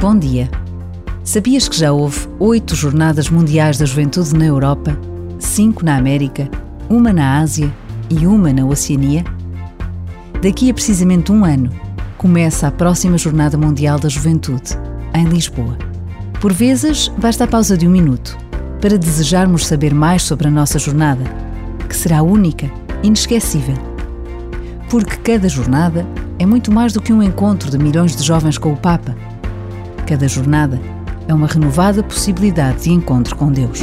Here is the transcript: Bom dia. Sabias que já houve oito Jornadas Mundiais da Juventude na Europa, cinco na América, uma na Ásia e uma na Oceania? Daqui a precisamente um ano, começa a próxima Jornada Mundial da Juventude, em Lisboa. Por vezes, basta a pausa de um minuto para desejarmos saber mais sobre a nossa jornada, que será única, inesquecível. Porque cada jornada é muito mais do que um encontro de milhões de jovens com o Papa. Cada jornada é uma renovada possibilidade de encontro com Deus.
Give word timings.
Bom 0.00 0.18
dia. 0.18 0.50
Sabias 1.22 1.68
que 1.68 1.78
já 1.78 1.92
houve 1.92 2.28
oito 2.38 2.74
Jornadas 2.74 3.30
Mundiais 3.30 3.78
da 3.78 3.86
Juventude 3.86 4.36
na 4.36 4.44
Europa, 4.44 4.98
cinco 5.38 5.84
na 5.84 5.96
América, 5.96 6.50
uma 6.90 7.12
na 7.12 7.38
Ásia 7.38 7.72
e 8.10 8.26
uma 8.26 8.52
na 8.52 8.66
Oceania? 8.66 9.24
Daqui 10.42 10.68
a 10.68 10.74
precisamente 10.74 11.32
um 11.32 11.44
ano, 11.44 11.70
começa 12.18 12.66
a 12.66 12.72
próxima 12.72 13.16
Jornada 13.16 13.56
Mundial 13.56 13.98
da 13.98 14.08
Juventude, 14.08 14.76
em 15.14 15.24
Lisboa. 15.24 15.78
Por 16.40 16.52
vezes, 16.52 17.08
basta 17.16 17.44
a 17.44 17.46
pausa 17.46 17.76
de 17.76 17.86
um 17.86 17.90
minuto 17.90 18.36
para 18.80 18.98
desejarmos 18.98 19.66
saber 19.66 19.94
mais 19.94 20.22
sobre 20.22 20.48
a 20.48 20.50
nossa 20.50 20.78
jornada, 20.78 21.24
que 21.88 21.96
será 21.96 22.20
única, 22.20 22.70
inesquecível. 23.02 23.76
Porque 24.90 25.16
cada 25.16 25.48
jornada 25.48 26.04
é 26.38 26.44
muito 26.44 26.70
mais 26.70 26.92
do 26.92 27.00
que 27.00 27.12
um 27.12 27.22
encontro 27.22 27.70
de 27.70 27.78
milhões 27.78 28.14
de 28.14 28.22
jovens 28.22 28.58
com 28.58 28.72
o 28.72 28.76
Papa. 28.76 29.16
Cada 30.06 30.28
jornada 30.28 30.80
é 31.26 31.32
uma 31.32 31.46
renovada 31.46 32.02
possibilidade 32.02 32.84
de 32.84 32.92
encontro 32.92 33.34
com 33.36 33.50
Deus. 33.50 33.80